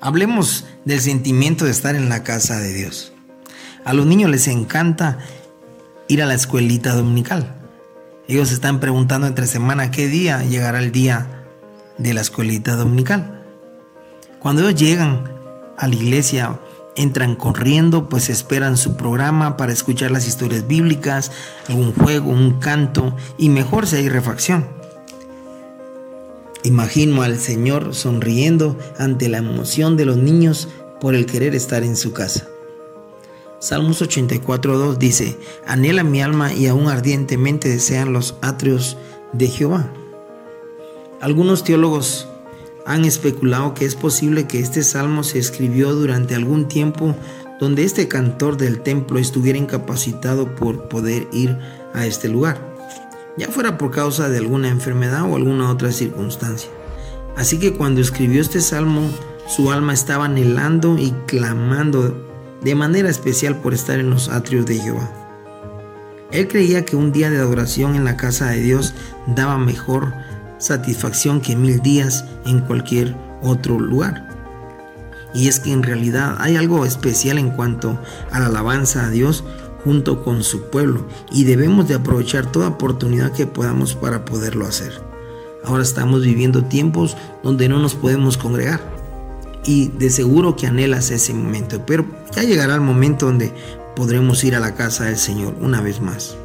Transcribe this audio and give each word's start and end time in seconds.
Hablemos 0.00 0.64
del 0.84 1.00
sentimiento 1.00 1.64
de 1.64 1.72
estar 1.72 1.96
en 1.96 2.08
la 2.08 2.22
casa 2.22 2.58
de 2.58 2.72
Dios. 2.72 3.12
A 3.84 3.92
los 3.94 4.06
niños 4.06 4.30
les 4.30 4.46
encanta 4.46 5.18
ir 6.06 6.22
a 6.22 6.26
la 6.26 6.34
escuelita 6.34 6.94
dominical. 6.94 7.56
Ellos 8.28 8.52
están 8.52 8.78
preguntando 8.78 9.26
entre 9.26 9.48
semana 9.48 9.90
qué 9.90 10.06
día 10.06 10.44
llegará 10.44 10.78
el 10.78 10.92
día 10.92 11.44
de 11.98 12.14
la 12.14 12.20
escuelita 12.20 12.76
dominical. 12.76 13.44
Cuando 14.38 14.62
ellos 14.62 14.80
llegan 14.80 15.32
a 15.76 15.88
la 15.88 15.94
iglesia, 15.94 16.60
entran 16.94 17.34
corriendo, 17.34 18.08
pues 18.08 18.28
esperan 18.28 18.76
su 18.76 18.96
programa 18.96 19.56
para 19.56 19.72
escuchar 19.72 20.12
las 20.12 20.28
historias 20.28 20.68
bíblicas, 20.68 21.32
un 21.68 21.92
juego, 21.92 22.30
un 22.30 22.60
canto 22.60 23.16
y 23.36 23.48
mejor 23.48 23.88
si 23.88 23.96
hay 23.96 24.08
refacción. 24.08 24.77
Imagino 26.64 27.22
al 27.22 27.38
Señor 27.38 27.94
sonriendo 27.94 28.76
ante 28.98 29.28
la 29.28 29.38
emoción 29.38 29.96
de 29.96 30.04
los 30.04 30.16
niños 30.16 30.68
por 31.00 31.14
el 31.14 31.26
querer 31.26 31.54
estar 31.54 31.84
en 31.84 31.96
su 31.96 32.12
casa. 32.12 32.48
Salmos 33.60 34.02
84.2 34.02 34.98
dice, 34.98 35.36
anhela 35.66 36.04
mi 36.04 36.22
alma 36.22 36.52
y 36.52 36.66
aún 36.66 36.88
ardientemente 36.88 37.68
desean 37.68 38.12
los 38.12 38.36
atrios 38.40 38.96
de 39.32 39.48
Jehová. 39.48 39.92
Algunos 41.20 41.64
teólogos 41.64 42.28
han 42.86 43.04
especulado 43.04 43.74
que 43.74 43.84
es 43.84 43.96
posible 43.96 44.46
que 44.46 44.60
este 44.60 44.82
salmo 44.82 45.24
se 45.24 45.38
escribió 45.38 45.92
durante 45.92 46.34
algún 46.34 46.68
tiempo 46.68 47.14
donde 47.60 47.82
este 47.82 48.06
cantor 48.08 48.56
del 48.56 48.80
templo 48.80 49.18
estuviera 49.18 49.58
incapacitado 49.58 50.54
por 50.54 50.88
poder 50.88 51.26
ir 51.32 51.58
a 51.92 52.06
este 52.06 52.28
lugar, 52.28 52.77
ya 53.38 53.48
fuera 53.48 53.78
por 53.78 53.92
causa 53.92 54.28
de 54.28 54.38
alguna 54.38 54.68
enfermedad 54.68 55.22
o 55.22 55.36
alguna 55.36 55.70
otra 55.70 55.92
circunstancia. 55.92 56.70
Así 57.36 57.58
que 57.58 57.72
cuando 57.72 58.00
escribió 58.00 58.40
este 58.40 58.60
salmo, 58.60 59.08
su 59.46 59.70
alma 59.70 59.94
estaba 59.94 60.24
anhelando 60.24 60.98
y 60.98 61.12
clamando 61.26 62.26
de 62.62 62.74
manera 62.74 63.08
especial 63.08 63.56
por 63.56 63.72
estar 63.72 64.00
en 64.00 64.10
los 64.10 64.28
atrios 64.28 64.66
de 64.66 64.78
Jehová. 64.78 65.08
Él 66.32 66.48
creía 66.48 66.84
que 66.84 66.96
un 66.96 67.12
día 67.12 67.30
de 67.30 67.38
adoración 67.38 67.94
en 67.94 68.04
la 68.04 68.16
casa 68.16 68.50
de 68.50 68.60
Dios 68.60 68.92
daba 69.28 69.56
mejor 69.56 70.12
satisfacción 70.58 71.40
que 71.40 71.56
mil 71.56 71.80
días 71.80 72.24
en 72.44 72.60
cualquier 72.60 73.14
otro 73.40 73.78
lugar. 73.78 74.28
Y 75.32 75.46
es 75.46 75.60
que 75.60 75.72
en 75.72 75.82
realidad 75.84 76.36
hay 76.40 76.56
algo 76.56 76.84
especial 76.84 77.38
en 77.38 77.50
cuanto 77.50 77.98
a 78.32 78.40
la 78.40 78.46
alabanza 78.46 79.06
a 79.06 79.10
Dios 79.10 79.44
junto 79.84 80.22
con 80.22 80.42
su 80.42 80.70
pueblo 80.70 81.06
y 81.32 81.44
debemos 81.44 81.88
de 81.88 81.94
aprovechar 81.94 82.50
toda 82.50 82.68
oportunidad 82.68 83.32
que 83.32 83.46
podamos 83.46 83.94
para 83.94 84.24
poderlo 84.24 84.66
hacer. 84.66 84.92
Ahora 85.64 85.82
estamos 85.82 86.22
viviendo 86.22 86.64
tiempos 86.64 87.16
donde 87.42 87.68
no 87.68 87.78
nos 87.78 87.94
podemos 87.94 88.36
congregar 88.36 88.80
y 89.64 89.88
de 89.88 90.10
seguro 90.10 90.56
que 90.56 90.66
anhelas 90.66 91.10
ese 91.10 91.34
momento, 91.34 91.84
pero 91.84 92.06
ya 92.34 92.42
llegará 92.42 92.74
el 92.74 92.80
momento 92.80 93.26
donde 93.26 93.52
podremos 93.94 94.42
ir 94.44 94.54
a 94.54 94.60
la 94.60 94.74
casa 94.74 95.04
del 95.04 95.18
Señor 95.18 95.56
una 95.60 95.80
vez 95.80 96.00
más. 96.00 96.36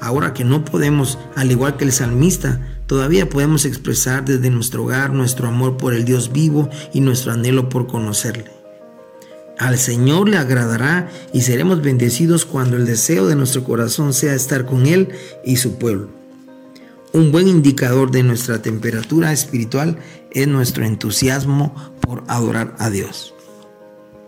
Ahora 0.00 0.34
que 0.34 0.44
no 0.44 0.64
podemos, 0.64 1.18
al 1.36 1.50
igual 1.50 1.76
que 1.76 1.84
el 1.84 1.92
salmista, 1.92 2.60
todavía 2.86 3.28
podemos 3.28 3.64
expresar 3.64 4.24
desde 4.24 4.50
nuestro 4.50 4.84
hogar 4.84 5.12
nuestro 5.12 5.48
amor 5.48 5.76
por 5.76 5.94
el 5.94 6.04
Dios 6.04 6.32
vivo 6.32 6.68
y 6.92 7.00
nuestro 7.00 7.32
anhelo 7.32 7.68
por 7.68 7.86
conocerle. 7.86 8.59
Al 9.60 9.78
Señor 9.78 10.26
le 10.26 10.38
agradará 10.38 11.10
y 11.34 11.42
seremos 11.42 11.82
bendecidos 11.82 12.46
cuando 12.46 12.78
el 12.78 12.86
deseo 12.86 13.26
de 13.26 13.36
nuestro 13.36 13.62
corazón 13.62 14.14
sea 14.14 14.34
estar 14.34 14.64
con 14.64 14.86
Él 14.86 15.10
y 15.44 15.56
su 15.56 15.76
pueblo. 15.76 16.08
Un 17.12 17.30
buen 17.30 17.46
indicador 17.46 18.10
de 18.10 18.22
nuestra 18.22 18.62
temperatura 18.62 19.34
espiritual 19.34 19.98
es 20.30 20.48
nuestro 20.48 20.86
entusiasmo 20.86 21.74
por 22.00 22.24
adorar 22.26 22.74
a 22.78 22.88
Dios. 22.88 23.34